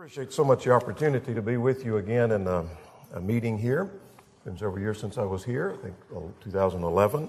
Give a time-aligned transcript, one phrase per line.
[0.00, 2.64] Appreciate so much the opportunity to be with you again in a,
[3.12, 3.90] a meeting here.
[4.16, 7.28] It's been several years since I was here, I think oh, 2011.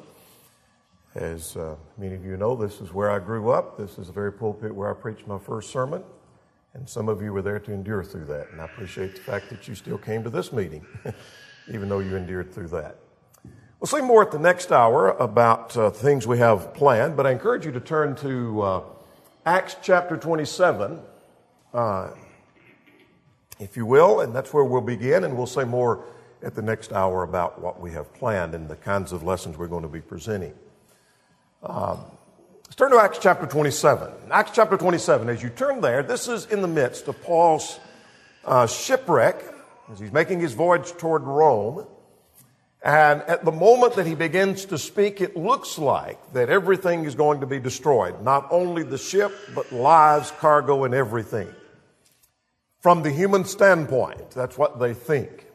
[1.16, 3.78] As uh, many of you know, this is where I grew up.
[3.78, 6.02] This is the very pulpit where I preached my first sermon.
[6.74, 8.52] And some of you were there to endure through that.
[8.54, 10.86] And I appreciate the fact that you still came to this meeting,
[11.74, 12.96] even though you endured through that.
[13.82, 17.32] We'll see more at the next hour about uh, things we have planned, but I
[17.32, 18.84] encourage you to turn to uh,
[19.46, 21.02] Acts chapter 27
[21.74, 22.12] uh,
[23.62, 26.04] if you will, and that's where we'll begin, and we'll say more
[26.42, 29.68] at the next hour about what we have planned and the kinds of lessons we're
[29.68, 30.54] going to be presenting.
[31.62, 32.00] Um,
[32.64, 34.12] let's turn to Acts chapter 27.
[34.32, 37.80] Acts chapter 27, as you turn there, this is in the midst of Paul's
[38.46, 39.44] uh, shipwreck
[39.92, 41.86] as he's making his voyage toward Rome.
[42.84, 47.14] And at the moment that he begins to speak, it looks like that everything is
[47.14, 48.24] going to be destroyed.
[48.24, 51.54] Not only the ship, but lives, cargo, and everything
[52.82, 54.32] from the human standpoint.
[54.32, 55.48] That's what they think.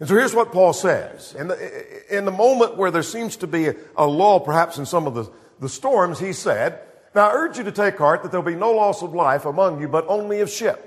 [0.00, 1.34] And so here's what Paul says.
[1.36, 4.86] In the, in the moment where there seems to be a, a lull, perhaps in
[4.86, 6.80] some of the, the storms, he said,
[7.14, 9.80] Now I urge you to take heart that there'll be no loss of life among
[9.80, 10.84] you, but only of ship.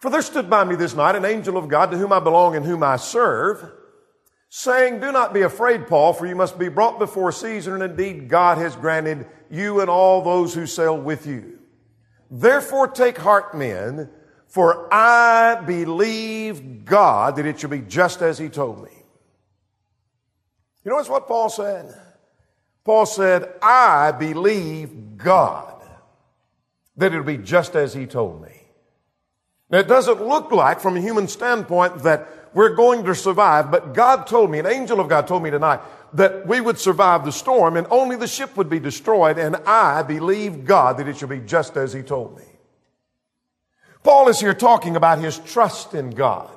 [0.00, 2.54] For there stood by me this night an angel of God to whom I belong
[2.54, 3.68] and whom I serve,
[4.48, 8.28] saying, Do not be afraid, Paul, for you must be brought before Caesar, and indeed
[8.28, 11.58] God has granted you and all those who sail with you.
[12.30, 14.08] Therefore take heart, men,
[14.48, 18.90] for I believe God that it shall be just as he told me.
[20.84, 21.94] You what's what Paul said?
[22.84, 25.82] Paul said, I believe God
[26.96, 28.62] that it'll be just as he told me.
[29.70, 33.92] Now, it doesn't look like, from a human standpoint, that we're going to survive, but
[33.92, 35.80] God told me, an angel of God told me tonight,
[36.14, 40.02] that we would survive the storm and only the ship would be destroyed, and I
[40.02, 42.44] believe God that it shall be just as he told me.
[44.08, 46.56] Paul is here talking about his trust in God,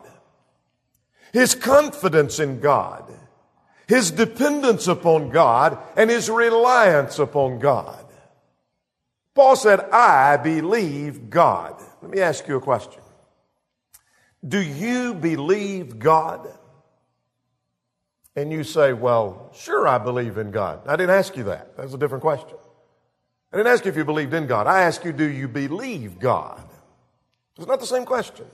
[1.33, 3.03] his confidence in God,
[3.89, 8.05] his dependence upon God, and his reliance upon God.
[9.35, 11.75] Paul said, I believe God.
[12.01, 13.01] Let me ask you a question.
[14.47, 16.47] Do you believe God?
[18.33, 20.87] And you say, well, sure, I believe in God.
[20.87, 21.75] I didn't ask you that.
[21.75, 22.57] That's a different question.
[23.51, 24.67] I didn't ask you if you believed in God.
[24.67, 26.65] I asked you, do you believe God?
[27.57, 28.45] It's not the same question.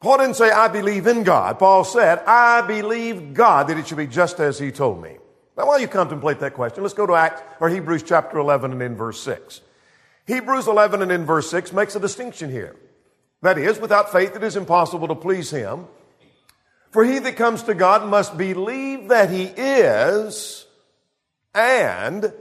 [0.00, 1.58] Paul didn't say, I believe in God.
[1.58, 5.16] Paul said, I believe God that it should be just as he told me.
[5.56, 8.82] Now, while you contemplate that question, let's go to Acts or Hebrews chapter 11 and
[8.82, 9.60] in verse 6.
[10.26, 12.76] Hebrews 11 and in verse 6 makes a distinction here.
[13.42, 15.86] That is, without faith it is impossible to please him.
[16.92, 20.66] For he that comes to God must believe that he is
[21.54, 22.32] and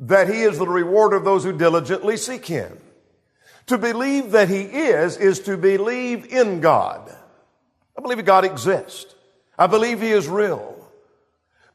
[0.00, 2.78] that he is the rewarder of those who diligently seek him.
[3.68, 7.14] To believe that He is, is to believe in God.
[7.96, 9.14] I believe God exists.
[9.58, 10.74] I believe He is real.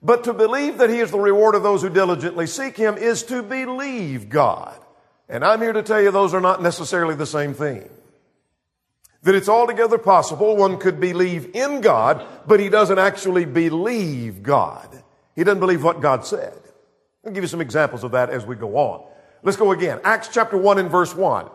[0.01, 3.23] But to believe that He is the reward of those who diligently seek Him is
[3.23, 4.77] to believe God.
[5.29, 7.89] And I'm here to tell you those are not necessarily the same thing.
[9.23, 15.01] That it's altogether possible one could believe in God, but he doesn't actually believe God.
[15.35, 16.59] He doesn't believe what God said.
[17.25, 19.07] I'll give you some examples of that as we go on.
[19.41, 20.01] Let's go again.
[20.03, 21.49] Acts chapter 1 and verse 1.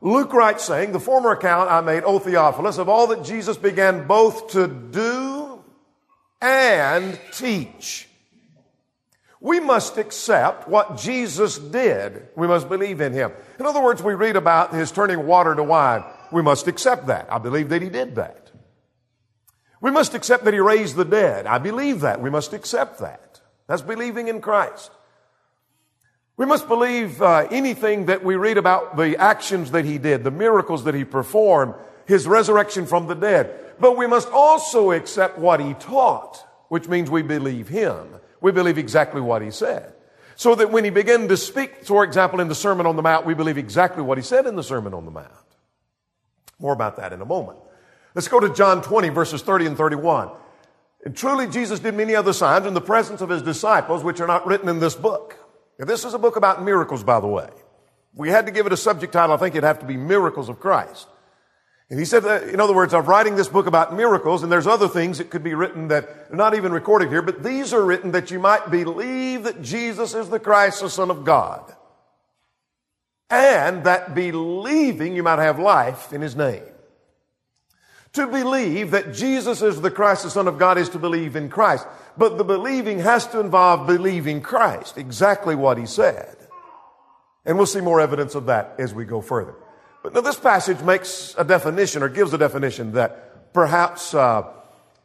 [0.00, 4.06] Luke writes saying, the former account I made, O Theophilus, of all that Jesus began
[4.06, 5.62] both to do
[6.40, 8.08] and teach.
[9.42, 12.28] We must accept what Jesus did.
[12.36, 13.32] We must believe in him.
[13.58, 16.04] In other words, we read about his turning water to wine.
[16.30, 17.32] We must accept that.
[17.32, 18.50] I believe that he did that.
[19.80, 21.46] We must accept that he raised the dead.
[21.46, 22.20] I believe that.
[22.20, 23.40] We must accept that.
[23.66, 24.90] That's believing in Christ.
[26.40, 30.30] We must believe uh, anything that we read about the actions that he did, the
[30.30, 31.74] miracles that he performed,
[32.06, 33.74] his resurrection from the dead.
[33.78, 38.14] But we must also accept what he taught, which means we believe him.
[38.40, 39.92] We believe exactly what he said.
[40.34, 43.26] So that when he began to speak, for example, in the Sermon on the Mount,
[43.26, 45.28] we believe exactly what he said in the Sermon on the Mount.
[46.58, 47.58] More about that in a moment.
[48.14, 50.30] Let's go to John 20, verses 30 and 31.
[51.04, 54.26] And truly, Jesus did many other signs in the presence of his disciples, which are
[54.26, 55.36] not written in this book.
[55.80, 57.48] Now, this is a book about miracles, by the way.
[58.14, 60.50] We had to give it a subject title, I think it'd have to be Miracles
[60.50, 61.08] of Christ.
[61.88, 64.66] And he said, that, in other words, I'm writing this book about miracles, and there's
[64.66, 67.82] other things that could be written that are not even recorded here, but these are
[67.82, 71.74] written that you might believe that Jesus is the Christ, the Son of God.
[73.30, 76.62] And that believing you might have life in His name.
[78.12, 81.48] To believe that Jesus is the Christ, the Son of God, is to believe in
[81.48, 81.86] Christ.
[82.16, 86.36] But the believing has to involve believing Christ, exactly what he said.
[87.44, 89.54] And we'll see more evidence of that as we go further.
[90.02, 94.44] But now this passage makes a definition or gives a definition that perhaps uh,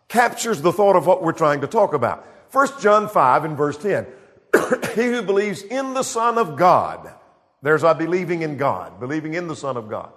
[0.08, 2.26] captures the thought of what we're trying to talk about.
[2.52, 4.08] 1 John 5 and verse 10.
[4.96, 7.14] he who believes in the Son of God,
[7.62, 10.12] there's our believing in God, believing in the Son of God,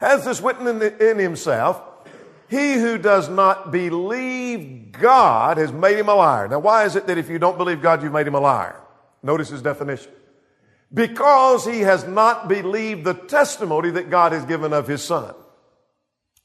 [0.00, 1.82] has this witness in himself.
[2.52, 6.48] He who does not believe God has made him a liar.
[6.48, 8.78] Now, why is it that if you don't believe God, you've made him a liar?
[9.22, 10.12] Notice his definition.
[10.92, 15.34] Because he has not believed the testimony that God has given of his Son.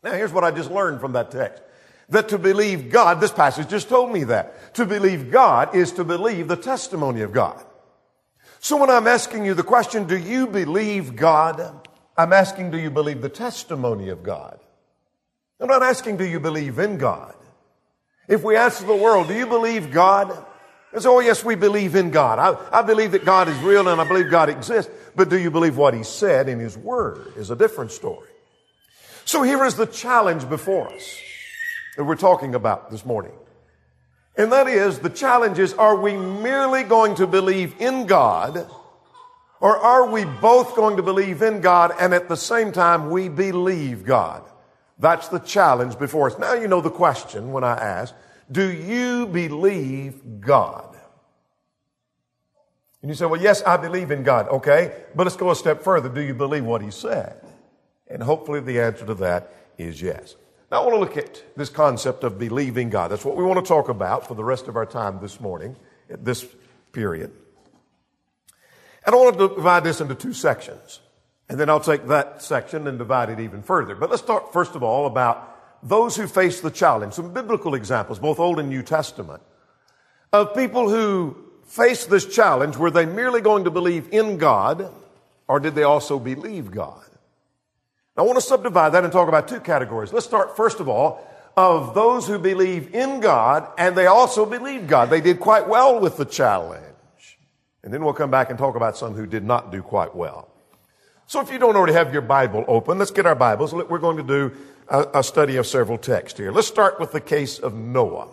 [0.01, 1.61] Now, here's what I just learned from that text.
[2.07, 4.75] That to believe God, this passage just told me that.
[4.75, 7.61] To believe God is to believe the testimony of God.
[8.59, 11.85] So when I'm asking you the question, do you believe God?
[12.15, 14.61] I'm asking, do you believe the testimony of God?
[15.59, 17.35] I'm not asking, do you believe in God?
[18.27, 20.45] If we ask the world, do you believe God?
[20.93, 22.39] They say, oh yes, we believe in God.
[22.39, 24.91] I, I believe that God is real and I believe God exists.
[25.15, 28.29] But do you believe what He said in His Word is a different story.
[29.25, 31.19] So here is the challenge before us
[31.95, 33.33] that we're talking about this morning.
[34.37, 38.69] And that is, the challenge is, are we merely going to believe in God
[39.59, 43.29] or are we both going to believe in God and at the same time we
[43.29, 44.43] believe God?
[44.99, 46.39] That's the challenge before us.
[46.39, 48.15] Now you know the question when I ask,
[48.51, 50.97] do you believe God?
[53.01, 54.49] And you say, well, yes, I believe in God.
[54.49, 54.93] Okay.
[55.15, 56.09] But let's go a step further.
[56.09, 57.39] Do you believe what he said?
[58.07, 60.35] And hopefully the answer to that is yes.
[60.71, 63.11] Now, I want to look at this concept of believing God.
[63.11, 65.77] That's what we want to talk about for the rest of our time this morning,
[66.09, 66.45] at this
[66.91, 67.31] period.
[69.05, 70.99] And I want to divide this into two sections.
[71.49, 73.95] And then I'll take that section and divide it even further.
[73.95, 77.13] But let's talk first of all about those who face the challenge.
[77.13, 79.41] Some biblical examples, both Old and New Testament,
[80.33, 82.75] of people who faced this challenge.
[82.75, 84.91] Were they merely going to believe in God
[85.47, 87.03] or did they also believe God?
[88.17, 90.11] I want to subdivide that and talk about two categories.
[90.11, 94.87] Let's start first of all of those who believe in God and they also believe
[94.87, 95.09] God.
[95.09, 96.83] They did quite well with the challenge.
[97.83, 100.49] And then we'll come back and talk about some who did not do quite well.
[101.27, 103.73] So if you don't already have your Bible open, let's get our Bibles.
[103.73, 104.55] We're going to do
[104.87, 106.53] a, study of several texts here.
[106.53, 108.29] Let's start with the case of Noah.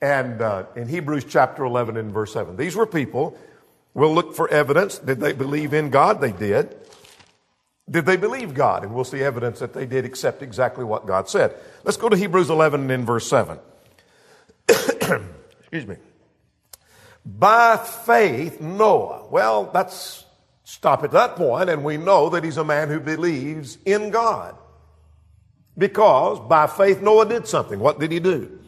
[0.00, 2.56] And uh, in Hebrews chapter 11 and verse 7.
[2.56, 3.36] These were people.
[3.92, 4.98] We'll look for evidence.
[4.98, 6.22] Did they believe in God?
[6.22, 6.74] They did.
[7.90, 8.84] Did they believe God?
[8.84, 11.54] And we'll see evidence that they did accept exactly what God said.
[11.84, 13.58] Let's go to Hebrews 11 and in verse 7.
[14.68, 15.96] Excuse me.
[17.26, 19.26] By faith, Noah.
[19.30, 20.24] Well, that's
[20.72, 24.56] stop at that point, and we know that he's a man who believes in God.
[25.76, 27.78] Because by faith, Noah did something.
[27.78, 28.58] What did he do?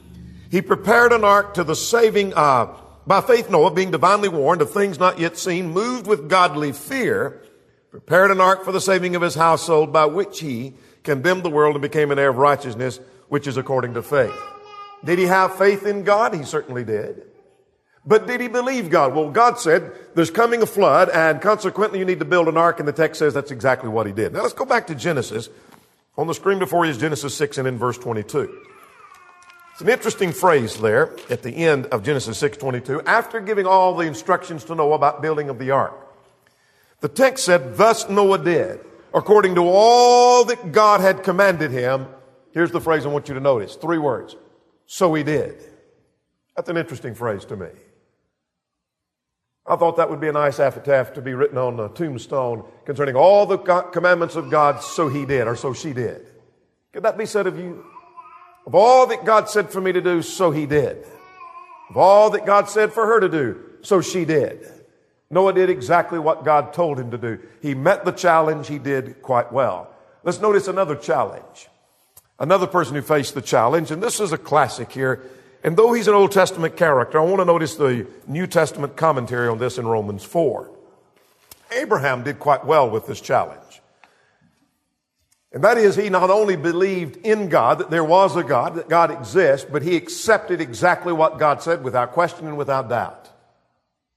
[0.51, 2.67] He prepared an ark to the saving, uh,
[3.07, 7.43] by faith, Noah, being divinely warned of things not yet seen, moved with godly fear,
[7.91, 10.75] prepared an ark for the saving of his household by which he
[11.05, 14.39] condemned the world and became an heir of righteousness, which is according to faith.
[15.03, 16.35] Did he have faith in God?
[16.35, 17.23] He certainly did.
[18.07, 19.15] But did he believe God?
[19.15, 22.79] Well, God said there's coming a flood and consequently you need to build an ark
[22.79, 24.33] and the text says that's exactly what he did.
[24.33, 25.49] Now let's go back to Genesis.
[26.17, 28.65] On the screen before you is Genesis 6 and in verse 22.
[29.73, 34.07] It's an interesting phrase there at the end of Genesis 6:22 after giving all the
[34.07, 35.95] instructions to Noah about building of the ark.
[37.01, 38.79] The text said, Thus Noah did,
[39.13, 42.07] according to all that God had commanded him.
[42.53, 44.37] Here's the phrase I want you to notice three words.
[44.87, 45.61] So he did.
[46.55, 47.67] That's an interesting phrase to me.
[49.67, 53.17] I thought that would be a nice epitaph to be written on a tombstone concerning
[53.17, 56.27] all the commandments of God, so he did, or so she did.
[56.93, 57.85] Could that be said of you?
[58.67, 61.07] Of all that God said for me to do, so he did.
[61.91, 64.71] Of all that God said for her to do, so she did.
[65.31, 67.41] Noah did exactly what God told him to do.
[67.61, 68.69] He met the challenge.
[68.69, 69.91] He did quite well.
[70.23, 71.69] Let's notice another challenge.
[72.39, 75.23] Another person who faced the challenge, and this is a classic here.
[75.65, 79.49] And though he's an Old Testament character, I want to notice the New Testament commentary
[79.49, 80.71] on this in Romans 4.
[81.73, 83.81] Abraham did quite well with this challenge.
[85.53, 88.89] And that is, he not only believed in God, that there was a God, that
[88.89, 93.31] God exists, but he accepted exactly what God said without question and without doubt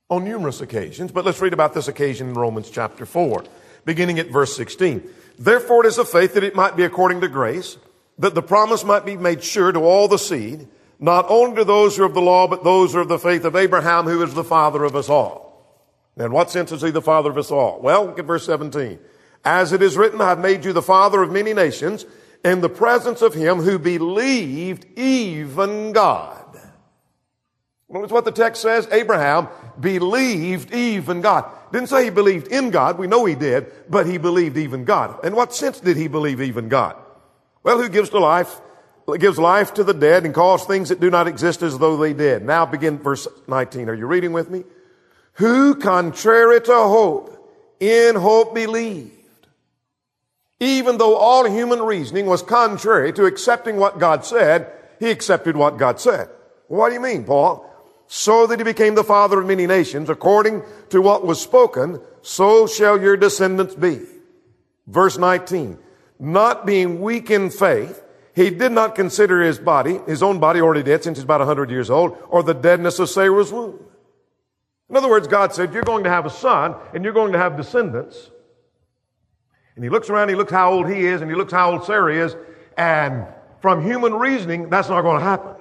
[0.10, 3.44] on numerous occasions, but let's read about this occasion in Romans chapter 4,
[3.84, 5.04] beginning at verse 16.
[5.38, 7.77] Therefore it is of faith that it might be according to grace,
[8.18, 10.68] that the promise might be made sure to all the seed,
[11.00, 13.20] not only to those who are of the law, but those who are of the
[13.20, 15.48] faith of Abraham, who is the father of us all.
[16.18, 17.80] In what sense is he the father of us all?
[17.82, 18.98] Well, look at verse 17.
[19.46, 22.06] As it is written, I have made you the father of many nations
[22.44, 26.44] in the presence of him who believed even God.
[27.89, 28.88] Notice what the text says.
[28.92, 29.48] Abraham
[29.80, 31.50] believed even God.
[31.72, 32.98] Didn't say he believed in God.
[32.98, 35.24] We know he did, but he believed even God.
[35.24, 36.98] In what sense did he believe even God?
[37.63, 38.60] Well, who gives to life,
[39.16, 42.12] gives life to the dead and calls things that do not exist as though they
[42.12, 42.44] did.
[42.44, 43.88] Now begin verse 19.
[43.88, 44.66] Are you reading with me?
[45.34, 47.34] Who contrary to hope,
[47.80, 49.12] in hope believed.
[50.60, 55.78] Even though all human reasoning was contrary to accepting what God said, he accepted what
[55.78, 56.30] God said.
[56.68, 57.64] What do you mean, Paul?
[58.08, 62.68] So that he became the father of many nations, according to what was spoken, so
[62.68, 64.02] shall your descendants be.
[64.88, 65.78] Verse 19.
[66.20, 68.02] Not being weak in faith,
[68.38, 71.72] he did not consider his body, his own body already dead since he's about 100
[71.72, 73.84] years old, or the deadness of Sarah's womb.
[74.91, 77.39] In other words, God said, You're going to have a son and you're going to
[77.39, 78.29] have descendants.
[79.74, 81.86] And he looks around, he looks how old he is, and he looks how old
[81.86, 82.36] Sarah is,
[82.77, 83.25] and
[83.60, 85.56] from human reasoning, that's not going to happen.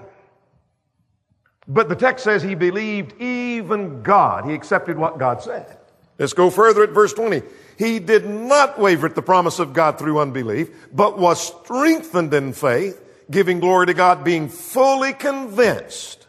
[1.67, 4.45] But the text says he believed even God.
[4.45, 5.79] He accepted what God said.
[6.19, 7.43] Let's go further at verse 20.
[7.79, 12.53] He did not waver at the promise of God through unbelief, but was strengthened in
[12.53, 16.27] faith, giving glory to God, being fully convinced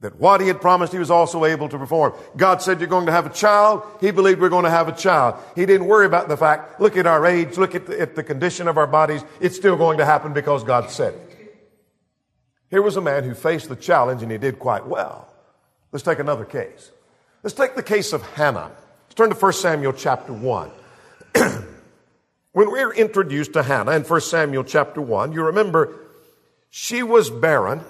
[0.00, 2.14] that what he had promised he was also able to perform.
[2.36, 3.82] God said you're going to have a child.
[4.00, 5.36] He believed we're going to have a child.
[5.54, 8.22] He didn't worry about the fact, look at our age, look at the, at the
[8.22, 9.24] condition of our bodies.
[9.40, 11.62] It's still going to happen because God said it.
[12.70, 15.32] Here was a man who faced the challenge and he did quite well.
[15.92, 16.90] Let's take another case.
[17.42, 18.72] Let's take the case of Hannah.
[19.16, 20.70] Turn to 1 Samuel chapter 1.
[22.52, 25.94] when we're introduced to Hannah in 1 Samuel chapter 1, you remember
[26.68, 27.80] she was barren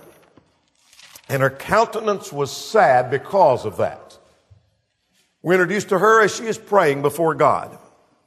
[1.29, 4.17] and her countenance was sad because of that.
[5.43, 7.77] We're introduced to her as she is praying before God.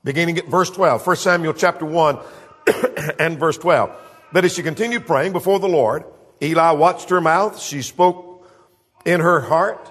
[0.04, 2.20] Beginning at verse 12, 1 Samuel chapter 1
[3.20, 3.92] and verse 12.
[4.34, 6.04] That as she continued praying before the Lord,
[6.42, 7.62] Eli watched her mouth.
[7.62, 8.46] She spoke
[9.06, 9.90] in her heart,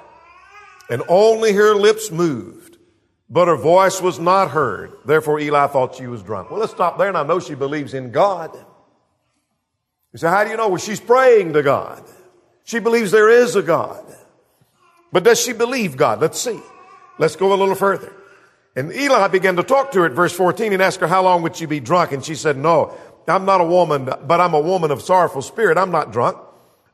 [0.90, 2.67] and only her lips moved,
[3.30, 4.92] but her voice was not heard.
[5.04, 6.50] Therefore, Eli thought she was drunk.
[6.50, 8.56] Well, let's stop there, and I know she believes in God.
[10.12, 10.68] You say, how do you know?
[10.68, 12.02] Well, she's praying to God.
[12.64, 14.04] She believes there is a God.
[15.12, 16.20] But does she believe God?
[16.20, 16.60] Let's see.
[17.18, 18.12] Let's go a little further.
[18.76, 21.42] And Eli began to talk to her at verse 14 and asked her, how long
[21.42, 22.12] would she be drunk?
[22.12, 22.94] And she said, no,
[23.26, 25.76] I'm not a woman, but I'm a woman of sorrowful spirit.
[25.76, 26.38] I'm not drunk,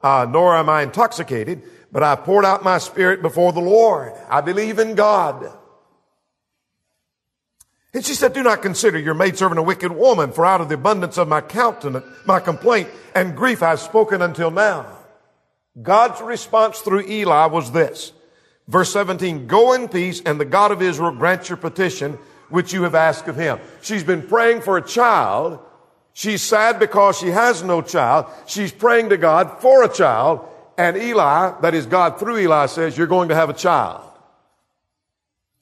[0.02, 1.62] uh, nor am I intoxicated,
[1.92, 4.12] but I poured out my spirit before the Lord.
[4.28, 5.52] I believe in God.
[7.94, 10.74] And she said, do not consider your maidservant a wicked woman, for out of the
[10.74, 14.98] abundance of my countenance, my complaint and grief I've spoken until now.
[15.80, 18.12] God's response through Eli was this.
[18.66, 22.18] Verse 17, go in peace and the God of Israel grant your petition
[22.50, 23.58] which you have asked of him.
[23.80, 25.60] She's been praying for a child
[26.14, 28.26] She's sad because she has no child.
[28.46, 30.46] She's praying to God for a child.
[30.78, 34.08] And Eli, that is God through Eli, says, You're going to have a child.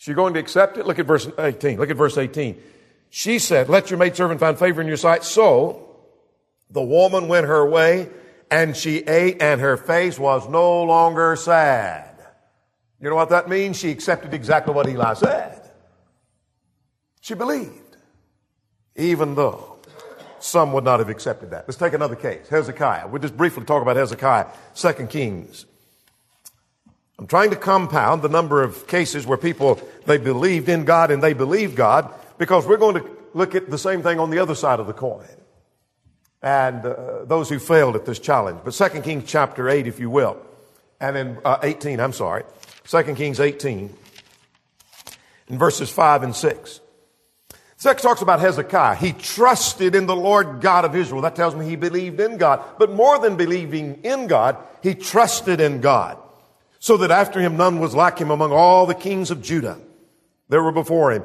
[0.02, 0.84] She's going to accept it.
[0.84, 1.78] Look at verse 18.
[1.78, 2.60] Look at verse 18.
[3.08, 5.22] She said, Let your maidservant find favor in your sight.
[5.22, 5.96] So
[6.70, 8.08] the woman went her way
[8.50, 12.18] and she ate and her face was no longer sad.
[13.00, 13.78] You know what that means?
[13.78, 15.70] She accepted exactly what Eli said.
[17.20, 17.96] She believed,
[18.96, 19.78] even though
[20.40, 21.68] some would not have accepted that.
[21.68, 22.48] Let's take another case.
[22.48, 23.06] Hezekiah.
[23.06, 25.66] We'll just briefly talk about Hezekiah, Second Kings.
[27.22, 31.22] I'm trying to compound the number of cases where people, they believed in God and
[31.22, 34.56] they believed God because we're going to look at the same thing on the other
[34.56, 35.28] side of the coin.
[36.42, 38.62] And uh, those who failed at this challenge.
[38.64, 40.36] But Second Kings chapter 8, if you will.
[41.00, 42.42] And in uh, 18, I'm sorry.
[42.82, 43.94] Second Kings 18
[45.46, 46.80] in verses 5 and 6.
[47.78, 48.96] Text talks about Hezekiah.
[48.96, 51.22] He trusted in the Lord God of Israel.
[51.22, 52.64] That tells me he believed in God.
[52.80, 56.18] But more than believing in God, he trusted in God.
[56.82, 59.78] So that after him none was like him among all the kings of Judah
[60.48, 61.22] that were before him.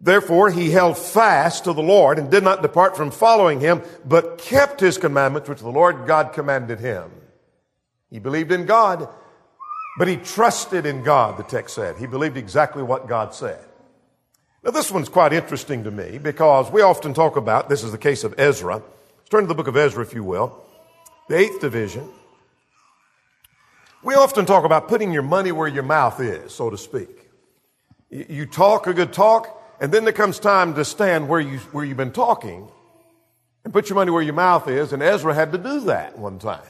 [0.00, 4.38] Therefore he held fast to the Lord and did not depart from following him, but
[4.38, 7.10] kept his commandments which the Lord God commanded him.
[8.10, 9.08] He believed in God,
[9.98, 11.96] but he trusted in God, the text said.
[11.96, 13.64] He believed exactly what God said.
[14.62, 17.98] Now, this one's quite interesting to me because we often talk about, this is the
[17.98, 18.76] case of Ezra.
[18.76, 20.64] Let's turn to the book of Ezra, if you will,
[21.28, 22.08] the eighth division.
[24.02, 27.28] We often talk about putting your money where your mouth is, so to speak.
[28.10, 31.84] You talk a good talk, and then there comes time to stand where, you, where
[31.84, 32.68] you've been talking
[33.64, 36.38] and put your money where your mouth is, and Ezra had to do that one
[36.38, 36.62] time.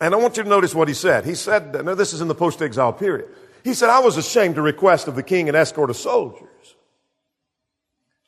[0.00, 1.24] And I want you to notice what he said.
[1.24, 3.28] He said, now this is in the post-exile period.
[3.64, 6.48] He said, I was ashamed to request of the king an escort of soldiers.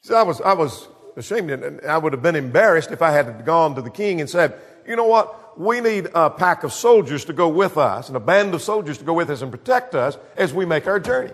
[0.03, 3.11] He said, I was, I was ashamed and I would have been embarrassed if I
[3.11, 4.55] had gone to the king and said,
[4.87, 5.44] you know what?
[5.57, 8.99] We need a pack of soldiers to go with us and a band of soldiers
[8.99, 11.33] to go with us and protect us as we make our journey.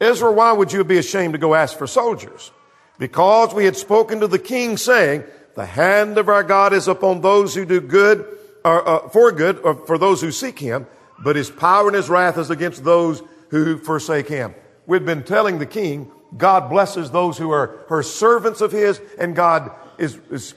[0.00, 2.52] Ezra, why would you be ashamed to go ask for soldiers?
[2.98, 7.20] Because we had spoken to the king saying, the hand of our God is upon
[7.20, 8.24] those who do good,
[8.64, 10.86] or, uh, for good, or for those who seek him,
[11.18, 14.54] but his power and his wrath is against those who forsake him.
[14.86, 19.34] We've been telling the king, God blesses those who are her servants of his, and
[19.34, 20.54] God is, is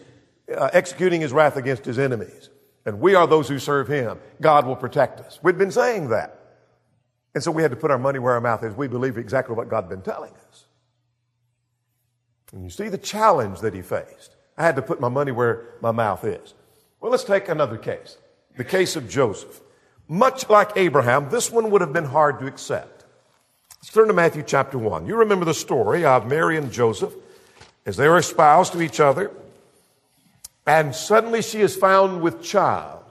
[0.55, 2.49] uh, executing his wrath against his enemies.
[2.85, 4.19] And we are those who serve him.
[4.39, 5.39] God will protect us.
[5.43, 6.37] We'd been saying that.
[7.33, 8.75] And so we had to put our money where our mouth is.
[8.75, 10.65] We believe exactly what God had been telling us.
[12.51, 14.35] And you see the challenge that he faced.
[14.57, 16.53] I had to put my money where my mouth is.
[16.99, 18.17] Well, let's take another case.
[18.57, 19.61] The case of Joseph.
[20.07, 23.05] Much like Abraham, this one would have been hard to accept.
[23.77, 25.07] Let's turn to Matthew chapter 1.
[25.07, 27.13] You remember the story of Mary and Joseph
[27.85, 29.31] as they were espoused to each other.
[30.71, 33.03] And suddenly she is found with child.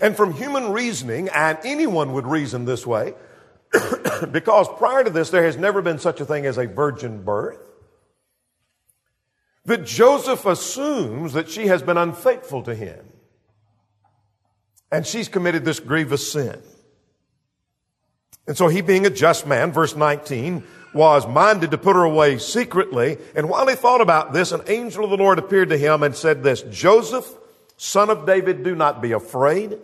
[0.00, 3.14] And from human reasoning, and anyone would reason this way,
[4.30, 7.58] because prior to this there has never been such a thing as a virgin birth,
[9.64, 13.04] that Joseph assumes that she has been unfaithful to him.
[14.92, 16.62] And she's committed this grievous sin.
[18.46, 22.38] And so he being a just man, verse 19, was minded to put her away
[22.38, 23.18] secretly.
[23.34, 26.16] And while he thought about this, an angel of the Lord appeared to him and
[26.16, 27.26] said this, Joseph,
[27.76, 29.78] son of David, do not be afraid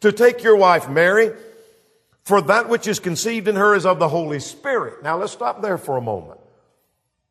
[0.00, 1.32] to take your wife Mary,
[2.22, 5.02] for that which is conceived in her is of the Holy Spirit.
[5.02, 6.40] Now let's stop there for a moment.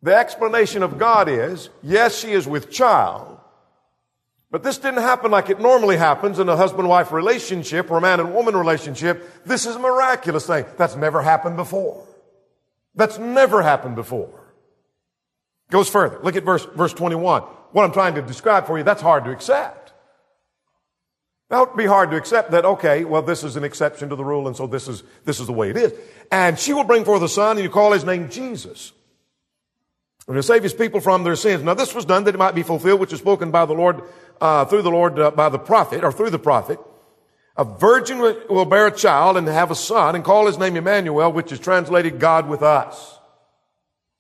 [0.04, 3.40] The explanation of God is, yes, she is with child,
[4.50, 8.20] but this didn't happen like it normally happens in a husband-wife relationship or a man
[8.20, 9.46] and woman relationship.
[9.46, 10.66] This is a miraculous thing.
[10.78, 12.06] That's never happened before.
[12.96, 14.54] That's never happened before.
[15.70, 16.20] Goes further.
[16.24, 17.42] Look at verse, verse 21.
[17.74, 19.92] What I'm trying to describe for you, that's hard to accept.
[21.50, 24.24] That would be hard to accept that, okay, well, this is an exception to the
[24.24, 25.94] rule, and so this is, this is the way it is.
[26.32, 28.92] And she will bring forth a son, and you call his name Jesus.
[30.28, 31.64] And to save his people from their sins.
[31.64, 34.02] Now, this was done that it might be fulfilled, which is spoken by the Lord,
[34.42, 36.80] uh, through the Lord, uh, by the prophet, or through the prophet.
[37.56, 41.32] A virgin will bear a child and have a son and call his name Emmanuel,
[41.32, 43.18] which is translated God with us.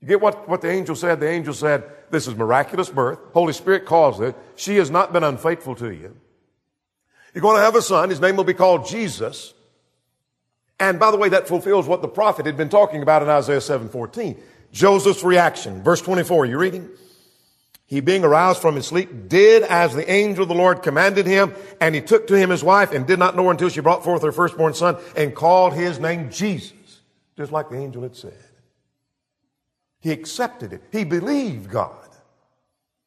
[0.01, 1.19] You get what, what the angel said?
[1.19, 3.19] The angel said, this is miraculous birth.
[3.33, 4.35] Holy Spirit caused it.
[4.55, 6.15] She has not been unfaithful to you.
[7.33, 8.09] You're going to have a son.
[8.09, 9.53] His name will be called Jesus.
[10.79, 13.59] And by the way, that fulfills what the prophet had been talking about in Isaiah
[13.59, 14.37] 7:14.
[14.71, 15.83] Joseph's reaction.
[15.83, 16.89] Verse 24, you reading?
[17.87, 21.53] He being aroused from his sleep did as the angel of the Lord commanded him,
[21.79, 24.03] and he took to him his wife and did not know her until she brought
[24.03, 26.99] forth her firstborn son and called his name Jesus,
[27.37, 28.33] just like the angel had said.
[30.01, 30.83] He accepted it.
[30.91, 32.07] He believed God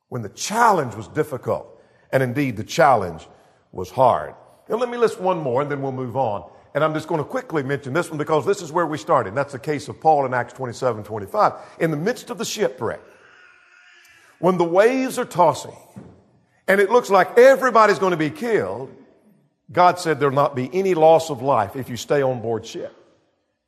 [0.09, 1.81] when the challenge was difficult.
[2.13, 3.29] And indeed, the challenge
[3.73, 4.35] was hard.
[4.69, 6.51] Now, let me list one more and then we'll move on.
[6.75, 9.35] And I'm just going to quickly mention this one because this is where we started.
[9.35, 11.53] That's the case of Paul in Acts 27 25.
[11.81, 13.01] In the midst of the shipwreck,
[14.41, 15.77] when the waves are tossing
[16.67, 18.95] and it looks like everybody's going to be killed,
[19.71, 22.97] God said there'll not be any loss of life if you stay on board ship.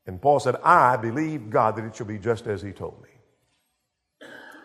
[0.07, 3.09] And Paul said, I believe God that it shall be just as he told me.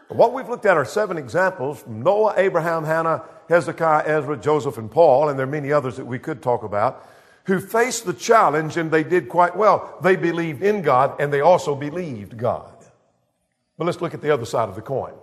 [0.07, 4.89] What we've looked at are seven examples from Noah, Abraham, Hannah, Hezekiah, Ezra, Joseph, and
[4.89, 7.07] Paul, and there are many others that we could talk about,
[7.43, 9.97] who faced the challenge and they did quite well.
[10.01, 12.73] They believed in God and they also believed God.
[13.77, 15.13] But let's look at the other side of the coin.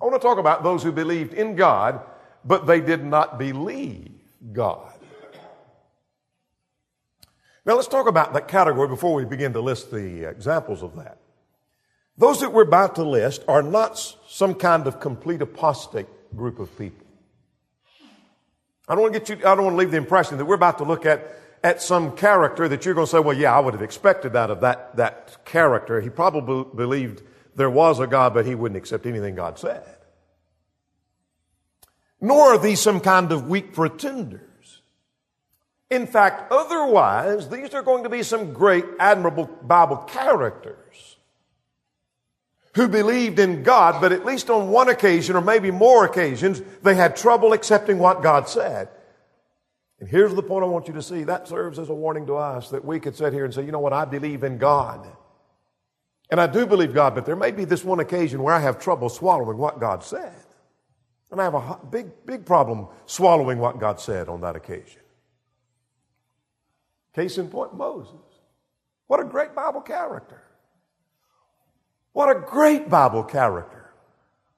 [0.00, 2.00] I want to talk about those who believed in God,
[2.44, 4.10] but they did not believe
[4.52, 4.92] God.
[7.66, 11.18] Now let's talk about that category before we begin to list the examples of that.
[12.16, 16.76] Those that we're about to list are not some kind of complete apostate group of
[16.78, 17.06] people.
[18.88, 20.56] I don't want to get you, I don't want to leave the impression that we're
[20.56, 23.60] about to look at, at some character that you're going to say, well, yeah, I
[23.60, 26.00] would have expected that of that, that character.
[26.00, 27.22] He probably believed
[27.56, 29.96] there was a God, but he wouldn't accept anything God said.
[32.20, 34.40] Nor are these some kind of weak pretenders.
[35.90, 41.16] In fact, otherwise, these are going to be some great, admirable Bible characters
[42.74, 46.94] who believed in God, but at least on one occasion or maybe more occasions, they
[46.94, 48.88] had trouble accepting what God said.
[49.98, 51.24] And here's the point I want you to see.
[51.24, 53.72] That serves as a warning to us that we could sit here and say, you
[53.72, 55.06] know what, I believe in God.
[56.30, 58.78] And I do believe God, but there may be this one occasion where I have
[58.78, 60.32] trouble swallowing what God said.
[61.30, 65.00] And I have a big, big problem swallowing what God said on that occasion.
[67.14, 68.14] Case in point, Moses.
[69.08, 70.42] What a great Bible character.
[72.12, 73.90] What a great Bible character.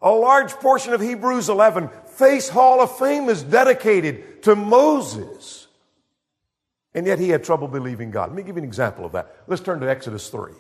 [0.03, 5.69] A large portion of Hebrews 11 Faith Hall of Fame is dedicated to Moses.
[6.95, 8.29] And yet he had trouble believing God.
[8.29, 9.35] Let me give you an example of that.
[9.47, 10.53] Let's turn to Exodus 3.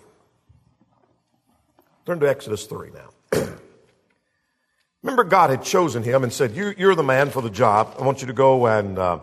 [2.04, 3.40] Turn to Exodus 3 now.
[5.02, 7.94] Remember, God had chosen him and said, you, are the man for the job.
[7.98, 9.20] I want you to go and, uh,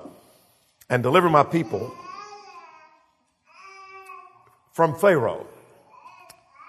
[0.89, 1.93] and deliver my people
[4.71, 5.45] from Pharaoh.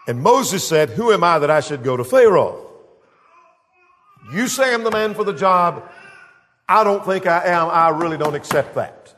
[0.08, 2.66] And Moses said, Who am I that I should go to Pharaoh?
[4.32, 5.88] You say I'm the man for the job.
[6.68, 7.68] I don't think I am.
[7.68, 9.14] I really don't accept that.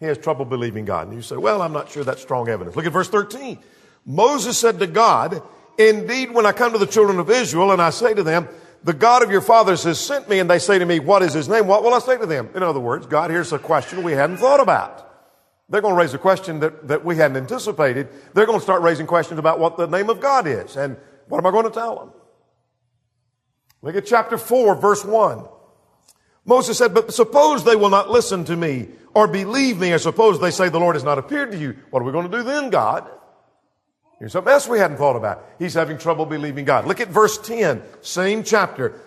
[0.00, 1.06] He has trouble believing God.
[1.06, 2.76] And you say, Well, I'm not sure that's strong evidence.
[2.76, 3.58] Look at verse 13.
[4.04, 5.42] Moses said to God,
[5.78, 8.48] Indeed, when I come to the children of Israel and I say to them,
[8.84, 11.32] the God of your fathers has sent me, and they say to me, What is
[11.32, 11.66] his name?
[11.66, 12.50] What will I say to them?
[12.54, 15.08] In other words, God, here's a question we hadn't thought about.
[15.68, 18.08] They're going to raise a question that, that we hadn't anticipated.
[18.34, 20.76] They're going to start raising questions about what the name of God is.
[20.76, 20.96] And
[21.28, 22.12] what am I going to tell them?
[23.80, 25.46] Look at chapter 4, verse 1.
[26.44, 30.40] Moses said, But suppose they will not listen to me or believe me, or suppose
[30.40, 31.76] they say the Lord has not appeared to you.
[31.90, 33.08] What are we going to do then, God?
[34.22, 35.44] Here's something else we hadn't thought about.
[35.58, 36.86] He's having trouble believing God.
[36.86, 39.00] Look at verse 10, same chapter.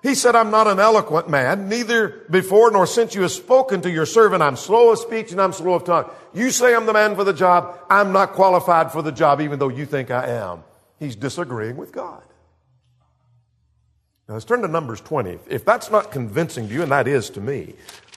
[0.00, 3.90] He said, I'm not an eloquent man, neither before nor since you have spoken to
[3.90, 4.44] your servant.
[4.44, 6.08] I'm slow of speech and I'm slow of tongue.
[6.34, 7.80] You say I'm the man for the job.
[7.90, 10.62] I'm not qualified for the job, even though you think I am.
[11.00, 12.22] He's disagreeing with God.
[14.28, 15.36] Now let's turn to Numbers 20.
[15.48, 17.74] If that's not convincing to you, and that is to me,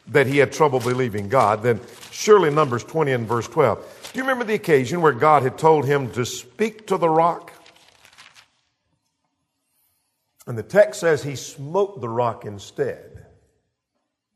[0.09, 1.79] that he had trouble believing God, then
[2.11, 4.02] surely Numbers 20 and verse 12.
[4.13, 7.51] Do you remember the occasion where God had told him to speak to the rock?
[10.45, 13.25] And the text says he smote the rock instead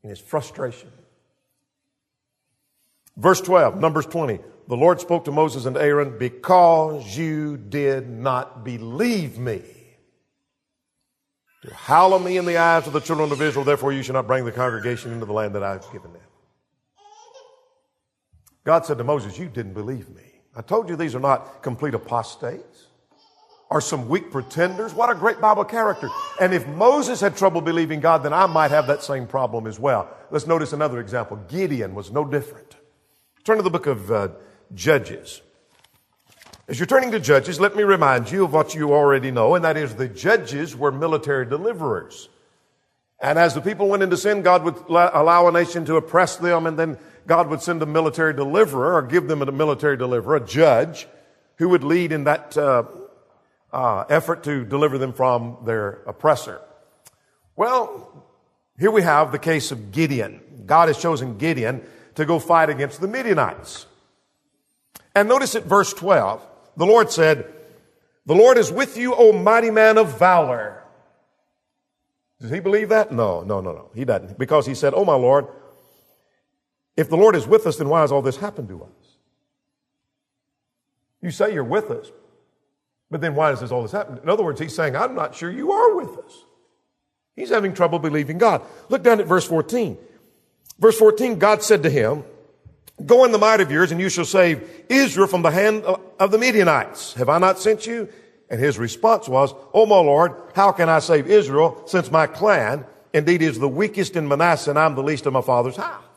[0.02, 0.90] in his frustration.
[3.16, 4.40] Verse 12, Numbers 20.
[4.66, 9.62] The Lord spoke to Moses and Aaron, because you did not believe me.
[11.62, 14.26] To hallow me in the eyes of the children of Israel, therefore you shall not
[14.26, 16.22] bring the congregation into the land that I've given them.
[18.68, 20.42] God said to Moses, You didn't believe me.
[20.54, 22.88] I told you these are not complete apostates
[23.70, 24.92] or some weak pretenders.
[24.92, 26.10] What a great Bible character.
[26.38, 29.78] And if Moses had trouble believing God, then I might have that same problem as
[29.78, 30.14] well.
[30.30, 31.38] Let's notice another example.
[31.48, 32.76] Gideon was no different.
[33.42, 34.28] Turn to the book of uh,
[34.74, 35.40] Judges.
[36.68, 39.64] As you're turning to Judges, let me remind you of what you already know, and
[39.64, 42.28] that is the judges were military deliverers.
[43.18, 46.66] And as the people went into sin, God would allow a nation to oppress them,
[46.66, 46.98] and then
[47.28, 51.06] God would send a military deliverer or give them a military deliverer, a judge,
[51.56, 52.84] who would lead in that uh,
[53.70, 56.60] uh, effort to deliver them from their oppressor.
[57.54, 58.24] Well,
[58.78, 60.40] here we have the case of Gideon.
[60.64, 63.84] God has chosen Gideon to go fight against the Midianites.
[65.14, 66.44] And notice at verse 12,
[66.78, 67.52] the Lord said,
[68.24, 70.82] The Lord is with you, O mighty man of valor.
[72.40, 73.12] Does he believe that?
[73.12, 73.90] No, no, no, no.
[73.94, 74.38] He doesn't.
[74.38, 75.46] Because he said, Oh my Lord,
[76.98, 79.16] if the Lord is with us, then why has all this happened to us?
[81.22, 82.10] You say you're with us,
[83.08, 84.18] but then why does all this happen?
[84.20, 86.44] In other words, he's saying, I'm not sure you are with us.
[87.36, 88.62] He's having trouble believing God.
[88.88, 89.96] Look down at verse 14.
[90.80, 92.24] Verse 14, God said to him,
[93.06, 96.32] Go in the might of yours, and you shall save Israel from the hand of
[96.32, 97.14] the Midianites.
[97.14, 98.08] Have I not sent you?
[98.50, 102.84] And his response was, Oh my Lord, how can I save Israel since my clan
[103.12, 106.07] indeed is the weakest in Manasseh and I'm the least of my father's house?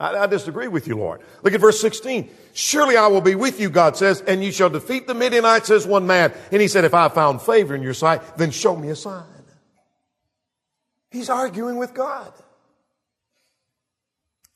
[0.00, 1.22] I, I, disagree with you, Lord.
[1.42, 2.30] Look at verse 16.
[2.52, 5.86] Surely I will be with you, God says, and you shall defeat the Midianites as
[5.86, 6.32] one man.
[6.52, 9.24] And he said, if I found favor in your sight, then show me a sign.
[11.10, 12.32] He's arguing with God.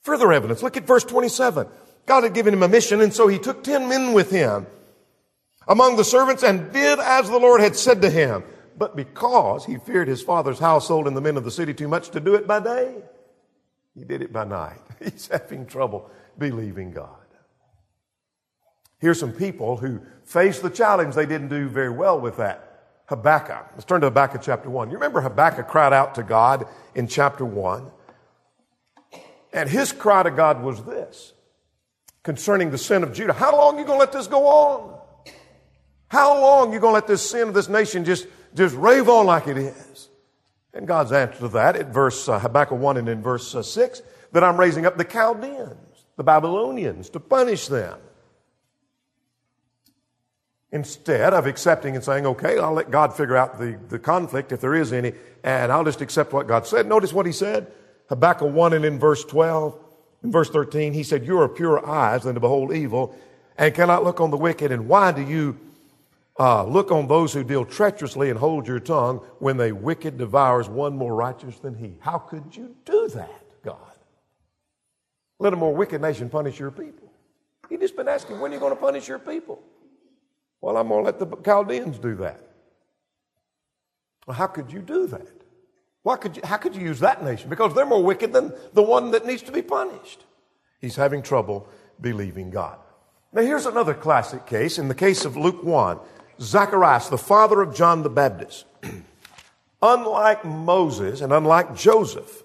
[0.03, 0.61] Further evidence.
[0.61, 1.67] Look at verse 27.
[2.05, 4.67] God had given him a mission, and so he took ten men with him
[5.67, 8.43] among the servants and did as the Lord had said to him.
[8.77, 12.09] But because he feared his father's household and the men of the city too much
[12.09, 12.95] to do it by day,
[13.95, 14.79] he did it by night.
[15.03, 17.09] He's having trouble believing God.
[18.99, 21.15] Here's some people who faced the challenge.
[21.15, 22.69] They didn't do very well with that.
[23.07, 23.71] Habakkuk.
[23.73, 24.89] Let's turn to Habakkuk chapter 1.
[24.89, 27.91] You remember Habakkuk cried out to God in chapter 1?
[29.51, 31.33] And his cry to God was this
[32.23, 33.33] concerning the sin of Judah.
[33.33, 34.99] How long are you going to let this go on?
[36.07, 39.09] How long are you going to let this sin of this nation just, just rave
[39.09, 40.09] on like it is?
[40.73, 44.01] And God's answer to that at verse uh, Habakkuk 1 and in verse uh, 6
[44.31, 47.99] that I'm raising up the Chaldeans, the Babylonians, to punish them.
[50.71, 54.59] Instead of accepting and saying, okay, I'll let God figure out the, the conflict if
[54.59, 56.87] there is any, and I'll just accept what God said.
[56.87, 57.71] Notice what he said.
[58.09, 59.79] Habakkuk 1 and in verse 12,
[60.23, 63.15] in verse 13, he said, You are pure eyes than to behold evil,
[63.55, 64.71] and cannot look on the wicked.
[64.71, 65.59] And why do you
[66.39, 70.67] uh, look on those who deal treacherously and hold your tongue when the wicked devours
[70.67, 71.95] one more righteous than he?
[71.99, 73.77] How could you do that, God?
[75.39, 77.11] Let a more wicked nation punish your people.
[77.69, 79.61] He just been asking, when are you going to punish your people?
[80.61, 82.39] Well, I'm going to let the Chaldeans do that.
[84.25, 85.27] Well, how could you do that?
[86.03, 87.49] Why could you, how could you use that nation?
[87.49, 90.25] Because they're more wicked than the one that needs to be punished.
[90.79, 91.67] He's having trouble
[91.99, 92.77] believing God.
[93.31, 94.77] Now, here's another classic case.
[94.77, 95.99] In the case of Luke 1,
[96.43, 98.65] Zacharias, the father of John the Baptist,
[99.81, 102.43] unlike Moses and unlike Joseph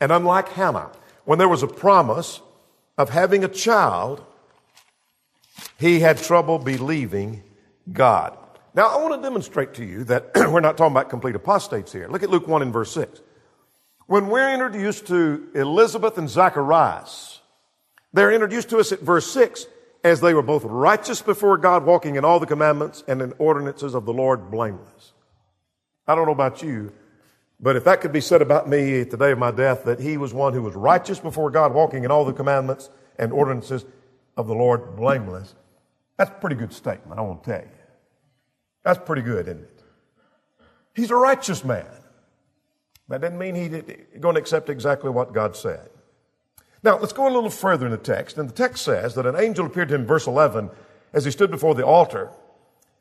[0.00, 0.90] and unlike Hannah,
[1.24, 2.40] when there was a promise
[2.98, 4.24] of having a child,
[5.78, 7.42] he had trouble believing
[7.92, 8.36] God.
[8.74, 12.08] Now, I want to demonstrate to you that we're not talking about complete apostates here.
[12.08, 13.20] Look at Luke 1 and verse 6.
[14.06, 17.40] When we're introduced to Elizabeth and Zacharias,
[18.12, 19.66] they're introduced to us at verse 6
[20.04, 23.94] as they were both righteous before God, walking in all the commandments and in ordinances
[23.94, 25.12] of the Lord blameless.
[26.06, 26.92] I don't know about you,
[27.60, 30.00] but if that could be said about me at the day of my death, that
[30.00, 33.84] he was one who was righteous before God, walking in all the commandments and ordinances
[34.36, 35.54] of the Lord blameless,
[36.16, 37.70] that's a pretty good statement, I want to tell you.
[38.84, 39.82] That's pretty good, isn't it?
[40.94, 41.86] He's a righteous man.
[43.08, 43.70] That doesn't mean he's
[44.20, 45.88] going to accept exactly what God said.
[46.82, 48.38] Now, let's go a little further in the text.
[48.38, 50.70] And the text says that an angel appeared to him, verse 11,
[51.12, 52.30] as he stood before the altar.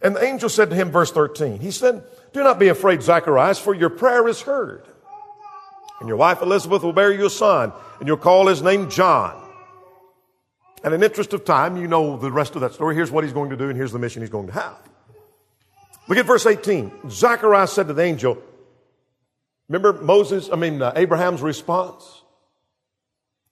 [0.01, 3.59] And the angel said to him, verse 13, he said, Do not be afraid, Zacharias,
[3.59, 4.83] for your prayer is heard.
[5.99, 9.39] And your wife Elizabeth will bear you a son, and you'll call his name John.
[10.83, 12.95] And in interest of time, you know the rest of that story.
[12.95, 14.77] Here's what he's going to do, and here's the mission he's going to have.
[16.07, 17.09] Look at verse 18.
[17.09, 18.41] Zacharias said to the angel,
[19.69, 22.20] Remember Moses, I mean, uh, Abraham's response?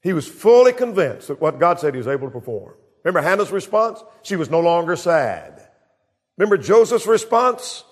[0.01, 2.73] He was fully convinced that what God said he was able to perform.
[3.03, 4.03] Remember Hannah's response?
[4.23, 5.67] She was no longer sad.
[6.38, 7.83] Remember Joseph's response?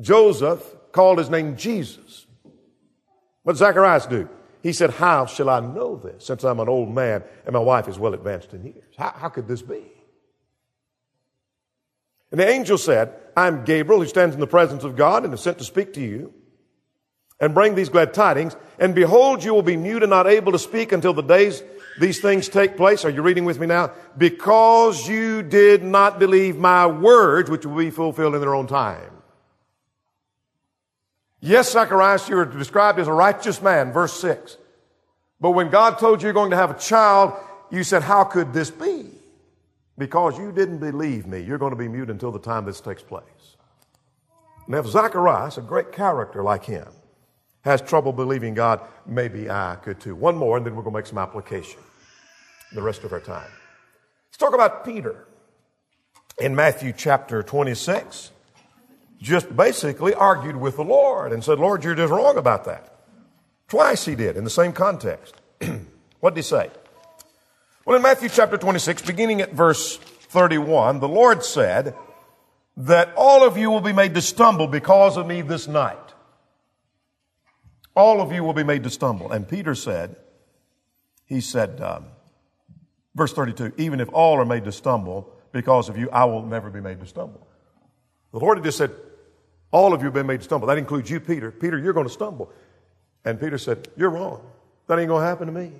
[0.00, 0.62] Joseph
[0.92, 2.26] called his name Jesus.
[3.42, 4.28] What did Zacharias do?
[4.62, 7.88] He said, How shall I know this since I'm an old man and my wife
[7.88, 8.94] is well advanced in years?
[8.96, 9.82] How, how could this be?
[12.30, 15.40] And the angel said, I'm Gabriel who stands in the presence of God and is
[15.40, 16.34] sent to speak to you
[17.40, 18.56] and bring these glad tidings.
[18.78, 21.62] And behold, you will be mute and not able to speak until the days
[21.98, 23.04] these things take place.
[23.04, 23.92] Are you reading with me now?
[24.16, 29.10] Because you did not believe my words, which will be fulfilled in their own time.
[31.40, 34.56] Yes, Zacharias, you are described as a righteous man, verse 6.
[35.40, 37.34] But when God told you you're going to have a child,
[37.70, 39.10] you said, How could this be?
[39.98, 43.02] Because you didn't believe me, you're going to be mute until the time this takes
[43.02, 43.22] place.
[44.68, 46.88] Now, if Zacharias, a great character like him,
[47.66, 50.14] has trouble believing God, maybe I could too.
[50.14, 51.80] One more, and then we're going to make some application
[52.72, 53.50] the rest of our time.
[54.28, 55.26] Let's talk about Peter
[56.38, 58.30] in Matthew chapter 26.
[59.20, 63.00] Just basically argued with the Lord and said, Lord, you're just wrong about that.
[63.66, 65.34] Twice he did in the same context.
[66.20, 66.70] what did he say?
[67.84, 71.96] Well, in Matthew chapter 26, beginning at verse 31, the Lord said
[72.76, 75.98] that all of you will be made to stumble because of me this night.
[77.96, 79.32] All of you will be made to stumble.
[79.32, 80.14] And Peter said,
[81.24, 82.04] he said, um,
[83.14, 86.70] verse 32, even if all are made to stumble because of you, I will never
[86.70, 87.48] be made to stumble.
[88.32, 88.92] The Lord had just said,
[89.72, 90.68] all of you have been made to stumble.
[90.68, 91.50] That includes you, Peter.
[91.50, 92.52] Peter, you're going to stumble.
[93.24, 94.40] And Peter said, You're wrong.
[94.86, 95.72] That ain't going to happen to me.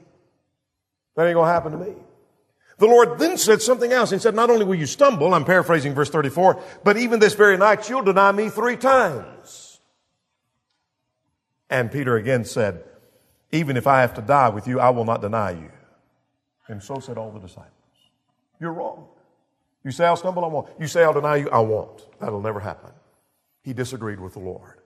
[1.15, 1.95] That ain't going to happen to me.
[2.79, 4.11] The Lord then said something else.
[4.11, 7.57] He said, Not only will you stumble, I'm paraphrasing verse 34, but even this very
[7.57, 9.25] night you'll deny me three times.
[11.71, 12.85] And Peter again said,
[13.53, 15.71] Even if I have to die with you, I will not deny you.
[16.69, 17.73] And so said all the disciples.
[18.61, 19.07] You're wrong.
[19.85, 20.69] You say I'll stumble, I won't.
[20.81, 22.05] You say I'll deny you, I won't.
[22.19, 22.91] That'll never happen.
[23.63, 24.81] He disagreed with the Lord.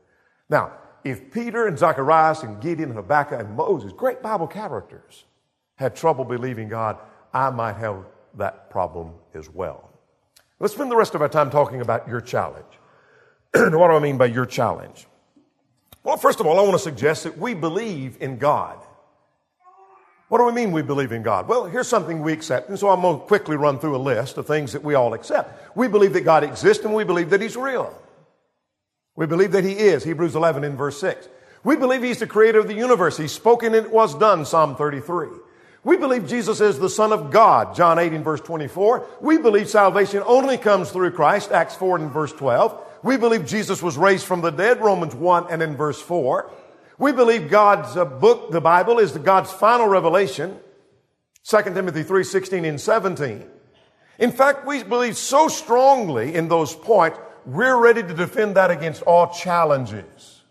[0.48, 0.72] Now,
[1.04, 5.24] if Peter and Zacharias and Gideon and Habakkuk and Moses, great Bible characters,
[5.76, 6.98] had trouble believing God,
[7.32, 8.04] I might have
[8.36, 9.90] that problem as well.
[10.58, 12.66] Let's spend the rest of our time talking about your challenge.
[13.54, 15.06] what do I mean by your challenge?
[16.02, 18.78] Well, first of all, I want to suggest that we believe in God.
[20.28, 21.48] What do we mean we believe in God?
[21.48, 22.68] Well, here's something we accept.
[22.68, 25.12] And so I'm going to quickly run through a list of things that we all
[25.12, 25.76] accept.
[25.76, 27.92] We believe that God exists and we believe that He's real.
[29.16, 31.28] We believe that He is, Hebrews 11 in verse 6.
[31.64, 33.16] We believe He's the creator of the universe.
[33.18, 35.28] He's spoken and it was done, Psalm 33.
[35.82, 39.06] We believe Jesus is the Son of God, John 8 in verse 24.
[39.20, 42.86] We believe salvation only comes through Christ, Acts 4 and verse 12.
[43.02, 46.50] We believe Jesus was raised from the dead, Romans 1 and in verse 4.
[46.98, 50.58] We believe God's uh, book, the Bible, is God's final revelation,
[51.44, 53.46] 2 Timothy 3, 16 and 17.
[54.18, 59.00] In fact, we believe so strongly in those points, we're ready to defend that against
[59.02, 60.42] all challenges.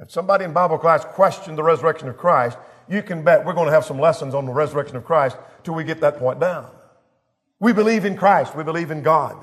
[0.00, 2.58] If somebody in Bible class questioned the resurrection of Christ,
[2.88, 5.74] you can bet we're going to have some lessons on the resurrection of Christ till
[5.74, 6.70] we get that point down.
[7.60, 8.56] We believe in Christ.
[8.56, 9.36] We believe in God.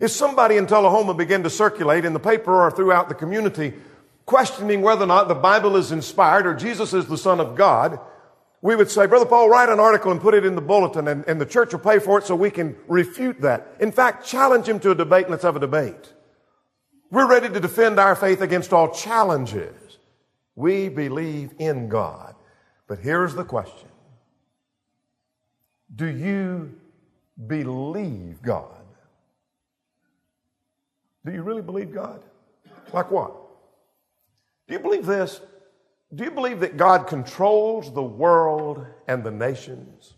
[0.00, 3.74] If somebody in Tullahoma began to circulate in the paper or throughout the community
[4.24, 8.00] questioning whether or not the Bible is inspired or Jesus is the Son of God,
[8.62, 11.24] we would say, Brother Paul, write an article and put it in the bulletin, and,
[11.26, 13.74] and the church will pay for it so we can refute that.
[13.80, 16.12] In fact, challenge him to a debate and let's have a debate.
[17.10, 19.98] We're ready to defend our faith against all challenges.
[20.54, 22.34] We believe in God.
[22.86, 23.88] But here's the question
[25.94, 26.74] Do you
[27.46, 28.79] believe God?
[31.24, 32.22] Do you really believe God?
[32.92, 33.32] Like what?
[34.68, 35.40] Do you believe this?
[36.14, 40.14] Do you believe that God controls the world and the nations?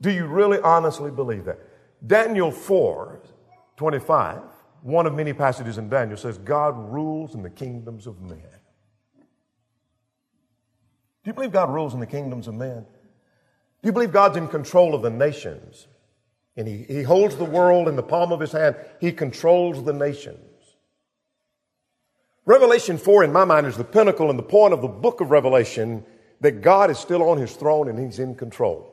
[0.00, 1.58] Do you really honestly believe that?
[2.06, 3.20] Daniel 4
[3.76, 4.42] 25,
[4.82, 8.42] one of many passages in Daniel says, God rules in the kingdoms of men.
[11.22, 12.84] Do you believe God rules in the kingdoms of men?
[13.82, 15.86] Do you believe God's in control of the nations?
[16.58, 18.74] And he, he holds the world in the palm of his hand.
[19.00, 20.44] He controls the nations.
[22.44, 25.30] Revelation 4, in my mind, is the pinnacle and the point of the book of
[25.30, 26.04] Revelation
[26.40, 28.92] that God is still on his throne and he's in control.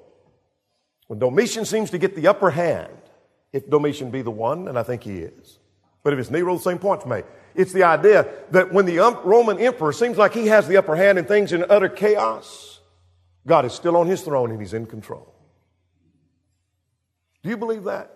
[1.07, 2.93] When Domitian seems to get the upper hand,
[3.51, 5.57] if Domitian be the one, and I think he is,
[6.03, 7.25] but if it's Nero, the same point's made.
[7.55, 10.95] It's the idea that when the um, Roman emperor seems like he has the upper
[10.95, 12.79] hand and things in utter chaos,
[13.47, 15.34] God is still on his throne and he's in control.
[17.45, 18.09] Do you believe that?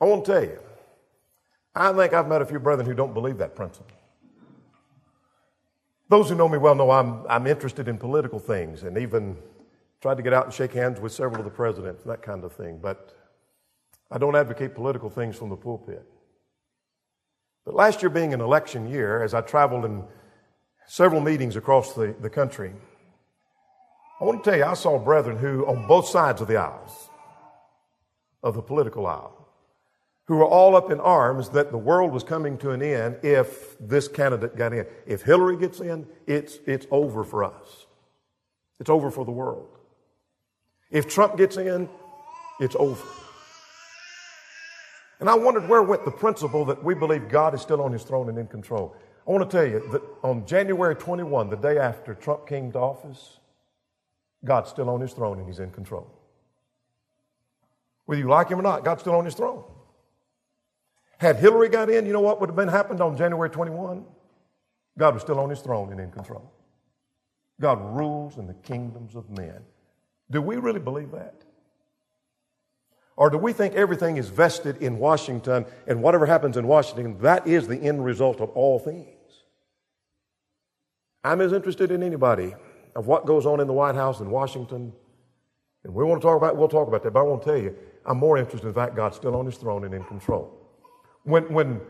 [0.00, 0.58] I want to tell you,
[1.72, 3.96] I think I've met a few brethren who don't believe that principle.
[6.08, 9.36] Those who know me well know I'm, I'm interested in political things and even
[10.00, 12.52] tried to get out and shake hands with several of the presidents, that kind of
[12.52, 12.80] thing.
[12.82, 13.14] But
[14.10, 16.04] I don't advocate political things from the pulpit.
[17.64, 20.02] But last year being an election year, as I traveled in
[20.88, 22.72] several meetings across the, the country,
[24.20, 27.10] I want to tell you, I saw brethren who, on both sides of the aisles,
[28.42, 29.48] of the political aisle,
[30.26, 33.76] who were all up in arms that the world was coming to an end if
[33.78, 34.86] this candidate got in.
[35.06, 37.86] If Hillary gets in, it's, it's over for us.
[38.80, 39.68] It's over for the world.
[40.90, 41.88] If Trump gets in,
[42.60, 43.02] it's over.
[45.20, 48.02] And I wondered where went the principle that we believe God is still on his
[48.02, 48.96] throne and in control.
[49.26, 52.78] I want to tell you that on January 21, the day after Trump came to
[52.78, 53.38] office,
[54.44, 56.12] God's still on his throne and he's in control.
[58.06, 59.64] Whether you like him or not, God's still on his throne.
[61.18, 64.04] Had Hillary got in, you know what would have been happened on January 21?
[64.98, 66.52] God was still on his throne and in control.
[67.60, 69.62] God rules in the kingdoms of men.
[70.30, 71.42] Do we really believe that?
[73.16, 77.46] Or do we think everything is vested in Washington and whatever happens in Washington, that
[77.46, 79.08] is the end result of all things?
[81.22, 82.54] I'm as interested in anybody
[82.96, 84.92] of what goes on in the White House in Washington.
[85.84, 87.58] And we want to talk about, we'll talk about that, but I want to tell
[87.62, 90.52] you, I'm more interested in the fact God's still on his throne and in control.
[91.24, 91.80] When, when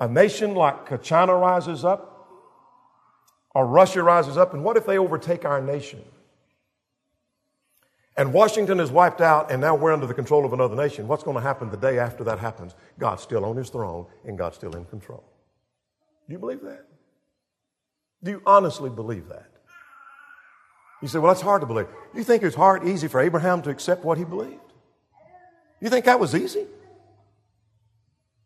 [0.00, 2.14] a nation like China rises up,
[3.54, 6.02] or Russia rises up, and what if they overtake our nation?
[8.16, 11.06] And Washington is wiped out, and now we're under the control of another nation.
[11.06, 12.74] What's going to happen the day after that happens?
[12.98, 15.24] God's still on his throne, and God's still in control.
[16.26, 16.84] Do you believe that?
[18.22, 19.50] Do you honestly believe that?
[21.00, 21.86] You say, well, that's hard to believe.
[22.14, 24.67] You think it was hard, easy for Abraham to accept what he believed?
[25.80, 26.66] You think that was easy?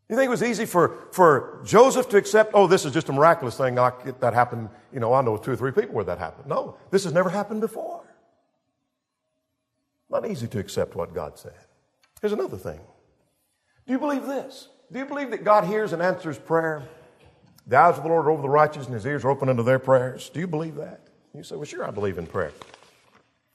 [0.09, 3.13] You think it was easy for, for Joseph to accept, oh, this is just a
[3.13, 6.19] miraculous thing like that happened, you know, I know two or three people where that
[6.19, 6.49] happened.
[6.49, 8.05] No, this has never happened before.
[10.11, 11.55] Not easy to accept what God said.
[12.21, 12.81] Here's another thing.
[13.87, 14.69] Do you believe this?
[14.93, 16.83] Do you believe that God hears and answers prayer?
[17.67, 19.63] The eyes of the Lord are over the righteous and his ears are open unto
[19.63, 20.29] their prayers.
[20.29, 21.01] Do you believe that?
[21.35, 22.53] You say, well, sure, I believe in prayer.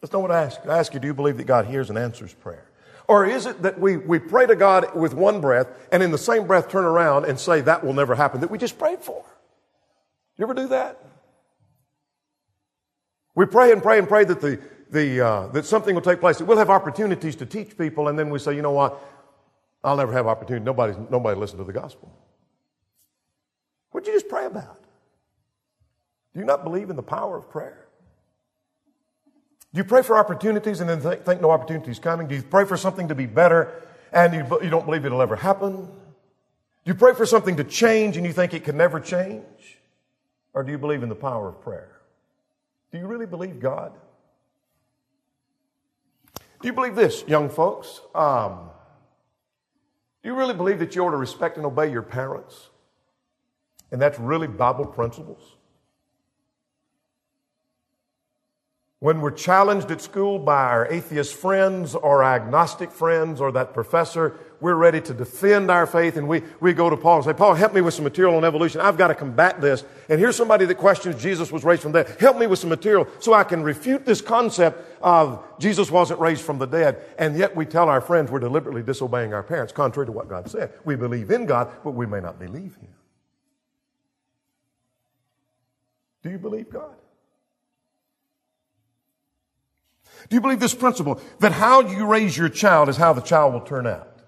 [0.01, 0.59] That's not what I ask.
[0.65, 2.66] I ask you, do you believe that God hears and answers prayer?
[3.07, 6.17] Or is it that we, we pray to God with one breath and in the
[6.17, 9.23] same breath turn around and say that will never happen that we just prayed for?
[10.37, 11.01] You ever do that?
[13.33, 16.37] We pray and pray and pray that, the, the, uh, that something will take place,
[16.39, 18.99] that we'll have opportunities to teach people, and then we say, you know what?
[19.83, 20.65] I'll never have opportunity.
[20.65, 22.11] Nobody, nobody listen to the gospel.
[23.91, 24.83] What'd you just pray about?
[26.33, 27.86] Do you not believe in the power of prayer?
[29.77, 32.25] Do you pray for opportunities and then think, think no opportunities coming?
[32.25, 33.79] Do you pray for something to be better
[34.11, 35.85] and you, you don't believe it'll ever happen?
[35.85, 35.91] Do
[36.83, 39.77] you pray for something to change and you think it can never change?
[40.55, 41.91] Or do you believe in the power of prayer?
[42.91, 43.93] Do you really believe God?
[46.33, 48.01] Do you believe this, young folks?
[48.15, 48.71] Um,
[50.23, 52.69] do you really believe that you ought to respect and obey your parents?
[53.91, 55.56] And that's really Bible principles?
[58.99, 63.71] When we're challenged at school by our atheist friends or our agnostic friends or that
[63.71, 67.33] professor, we're ready to defend our faith and we, we go to Paul and say,
[67.33, 68.81] Paul, help me with some material on evolution.
[68.81, 69.85] I've got to combat this.
[70.09, 72.19] And here's somebody that questions Jesus was raised from the dead.
[72.19, 76.41] Help me with some material so I can refute this concept of Jesus wasn't raised
[76.41, 76.99] from the dead.
[77.19, 80.49] And yet we tell our friends we're deliberately disobeying our parents, contrary to what God
[80.49, 80.73] said.
[80.85, 82.89] We believe in God, but we may not believe Him.
[86.23, 86.95] Do you believe God?
[90.29, 93.53] Do you believe this principle that how you raise your child is how the child
[93.53, 94.21] will turn out?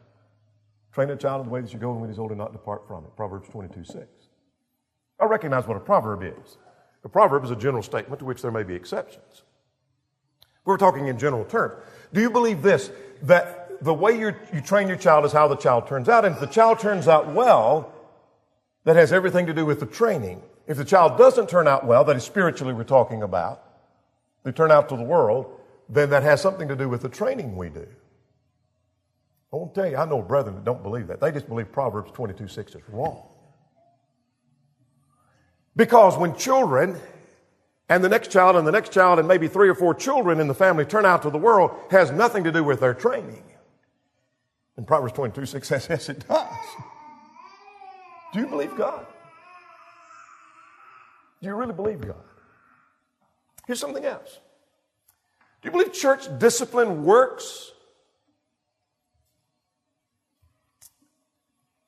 [0.92, 2.88] Train a child in the way that you go, and when he's older, not depart
[2.88, 3.16] from it.
[3.16, 4.08] Proverbs 22 6.
[5.20, 6.58] I recognize what a proverb is.
[7.04, 9.44] A proverb is a general statement to which there may be exceptions.
[10.66, 11.76] We're talking in general terms.
[12.14, 12.92] Do you believe this?
[13.24, 16.42] That the way you train your child is how the child turns out, and if
[16.42, 17.94] the child turns out well,
[18.84, 20.42] that has everything to do with the training.
[20.68, 23.64] If the child doesn't turn out well, that is spiritually we're talking about,
[24.44, 25.59] they turn out to the world,
[25.90, 27.88] then that has something to do with the training we do.
[29.52, 31.20] I won't tell you, I know brethren that don't believe that.
[31.20, 33.28] They just believe Proverbs 22 6 is wrong.
[35.76, 37.00] Because when children
[37.88, 40.48] and the next child and the next child and maybe three or four children in
[40.48, 43.44] the family turn out to the world has nothing to do with their training.
[44.78, 46.48] And Proverbs 22 6 says, yes, it does.
[48.32, 49.08] Do you believe God?
[51.42, 52.24] Do you really believe God?
[53.66, 54.40] Here's something else.
[55.62, 57.72] Do you believe church discipline works?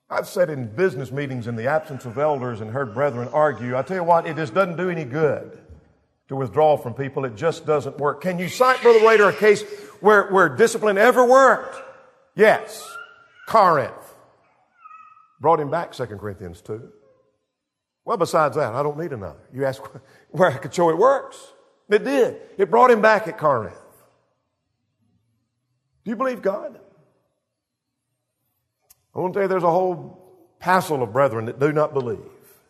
[0.10, 3.82] I've said in business meetings in the absence of elders and heard brethren argue, I
[3.82, 5.58] tell you what, it just doesn't do any good
[6.28, 7.24] to withdraw from people.
[7.24, 8.22] It just doesn't work.
[8.22, 9.64] Can you cite, Brother Rader, a case
[10.02, 11.82] where, where discipline ever worked?
[12.36, 12.86] Yes.
[13.48, 14.16] Corinth.
[15.40, 16.90] Brought him back, 2 Corinthians 2.
[18.04, 19.40] Well, besides that, I don't need another.
[19.54, 19.82] You ask
[20.30, 21.38] where I could show it works.
[21.90, 22.38] It did.
[22.58, 23.76] It brought him back at Corinth.
[26.04, 26.80] Do you believe God?
[29.14, 30.22] I want to tell you there's a whole
[30.60, 32.20] passel of brethren that do not believe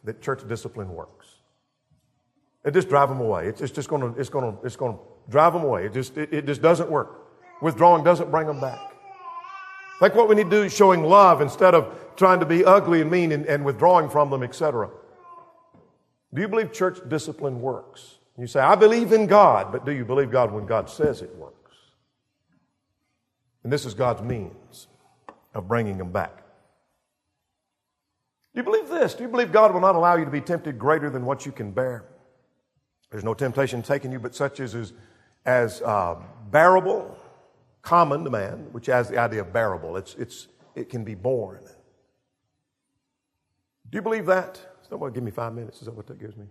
[0.04, 1.28] that church discipline works.
[2.66, 3.48] It just drive them away.
[3.48, 5.00] It's, it's just going to, it's going to, it's going to
[5.30, 5.86] drive them away.
[5.86, 7.28] It just, it, it just doesn't work.
[7.62, 8.80] Withdrawing doesn't bring them back.
[10.00, 13.02] Like what we need to do is showing love instead of trying to be ugly
[13.02, 14.90] and mean and, and withdrawing from them, etc.
[16.34, 18.18] Do you believe church discipline works?
[18.38, 21.36] You say, I believe in God, but do you believe God when God says it
[21.36, 21.76] works?
[23.64, 24.88] And this is God's means
[25.54, 26.38] of bringing them back.
[28.54, 29.14] Do you believe this?
[29.14, 31.52] Do you believe God will not allow you to be tempted greater than what you
[31.52, 32.06] can bear?
[33.12, 34.94] There's no temptation taking you but such as is
[35.46, 36.16] as uh,
[36.52, 37.18] bearable,
[37.82, 39.98] common to man, which has the idea of bearable.
[39.98, 41.64] It's, it's, it can be borne.
[43.90, 44.60] Do you believe that?
[44.88, 45.80] Somebody give me five minutes.
[45.80, 46.46] Is that what that gives me?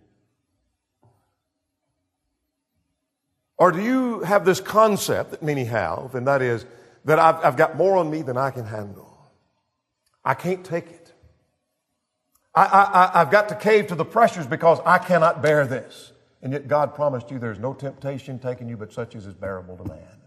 [3.60, 6.64] Or do you have this concept that many have, and that is
[7.04, 9.30] that I've, I've got more on me than I can handle?
[10.24, 11.12] I can't take it.
[12.54, 16.12] I, I, I've got to cave to the pressures because I cannot bear this.
[16.42, 19.76] And yet God promised you there's no temptation taking you but such as is bearable
[19.76, 20.22] to man.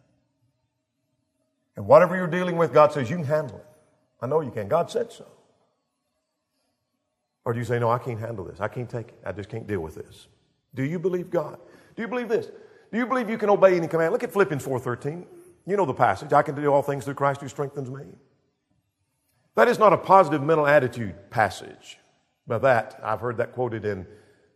[1.76, 3.66] And whatever you're dealing with, God says you can handle it.
[4.22, 4.68] I know you can.
[4.68, 5.26] God said so.
[7.46, 8.62] Or do you say, no, I can't handle this.
[8.62, 9.20] I can't take it.
[9.26, 10.28] I just can't deal with this.
[10.76, 11.58] Do you believe God?
[11.96, 12.52] Do you believe this?
[12.94, 14.14] Do you believe you can obey any command?
[14.14, 15.26] Look at Philippians 4.13.
[15.66, 16.32] You know the passage.
[16.32, 18.06] I can do all things through Christ who strengthens me.
[19.56, 21.98] That is not a positive mental attitude passage.
[22.46, 24.06] By that, I've heard that quoted in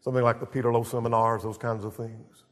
[0.01, 2.43] something like the Peter Lowe seminars, those kinds of things.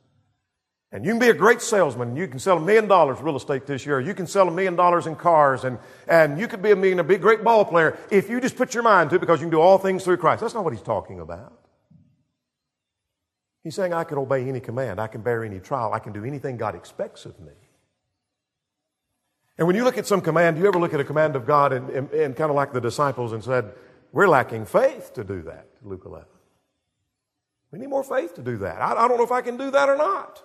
[0.92, 2.16] And you can be a great salesman.
[2.16, 4.00] You can sell a million dollars real estate this year.
[4.00, 5.66] You can sell a million dollars in cars.
[5.66, 5.78] And,
[6.08, 8.74] and you could be a million, a big, great ball player if you just put
[8.74, 10.42] your mind to it because you can do all things through Christ.
[10.42, 11.65] That's not what he's talking about.
[13.66, 15.02] He's saying I can obey any command.
[15.02, 15.92] I can bear any trial.
[15.92, 17.54] I can do anything God expects of me.
[19.58, 21.48] And when you look at some command, do you ever look at a command of
[21.48, 23.74] God and, and, and kind of like the disciples and said,
[24.12, 26.28] we're lacking faith to do that, Luke 11.
[27.72, 28.80] We need more faith to do that.
[28.84, 30.44] I, I don't know if I can do that or not.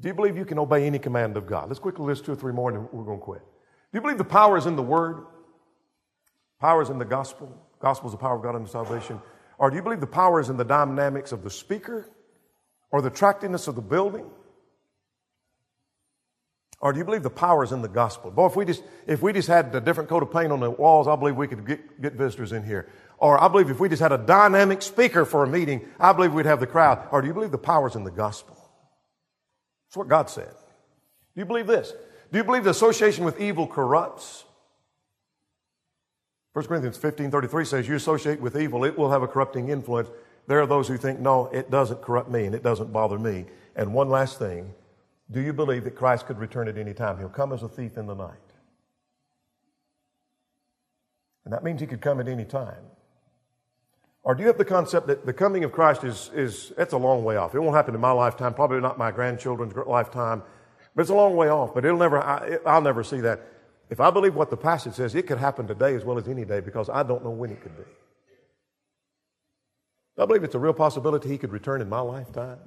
[0.00, 1.68] Do you believe you can obey any command of God?
[1.68, 3.42] Let's quickly list two or three more and we're going to quit.
[3.42, 5.26] Do you believe the power is in the Word?
[6.62, 7.54] Power is in the gospel.
[7.78, 9.20] Gospel is the power of God unto salvation.
[9.58, 12.08] Or do you believe the power is in the dynamics of the speaker
[12.90, 14.30] or the attractiveness of the building?
[16.80, 18.30] Or do you believe the power is in the gospel?
[18.30, 20.70] Boy, if we just, if we just had a different coat of paint on the
[20.70, 22.88] walls, I believe we could get, get visitors in here.
[23.18, 26.32] Or I believe if we just had a dynamic speaker for a meeting, I believe
[26.32, 27.08] we'd have the crowd.
[27.10, 28.54] Or do you believe the power is in the gospel?
[29.88, 30.54] That's what God said.
[31.34, 31.92] Do you believe this?
[32.30, 34.44] Do you believe the association with evil corrupts?
[36.58, 40.08] 1 Corinthians 15 33 says, You associate with evil, it will have a corrupting influence.
[40.48, 43.44] there are those who think, no, it doesn't corrupt me and it doesn't bother me.
[43.76, 44.74] And one last thing
[45.30, 47.16] do you believe that Christ could return at any time?
[47.16, 48.32] He'll come as a thief in the night.
[51.44, 52.82] And that means he could come at any time.
[54.24, 56.98] Or do you have the concept that the coming of Christ is, is it's a
[56.98, 57.54] long way off?
[57.54, 60.42] It won't happen in my lifetime, probably not my grandchildren's lifetime,
[60.96, 61.72] but it's a long way off.
[61.72, 63.42] But it'll never, I, I'll never see that.
[63.90, 66.44] If I believe what the passage says, it could happen today as well as any
[66.44, 67.84] day because I don't know when it could be.
[70.18, 72.58] I believe it's a real possibility he could return in my lifetime.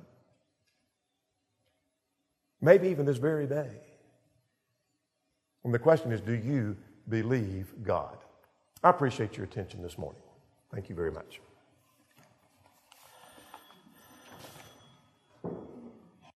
[2.62, 3.70] Maybe even this very day.
[5.64, 6.78] And the question is do you
[7.10, 8.18] believe God?
[8.84, 10.22] I appreciate your attention this morning.
[10.74, 11.42] Thank you very much.